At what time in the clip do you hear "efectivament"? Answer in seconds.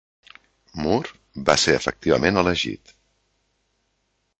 1.83-2.43